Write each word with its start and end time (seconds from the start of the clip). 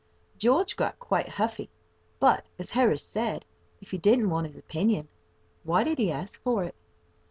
George 0.35 0.75
got 0.77 0.97
quite 0.97 1.29
huffy; 1.29 1.69
but, 2.19 2.47
as 2.57 2.71
Harris 2.71 3.03
said, 3.03 3.45
if 3.81 3.91
he 3.91 3.99
didn't 3.99 4.31
want 4.31 4.47
his 4.47 4.57
opinion, 4.57 5.09
why 5.63 5.83
did 5.83 5.99
he 5.99 6.11
ask 6.11 6.41
for 6.41 6.63
it? 6.63 6.73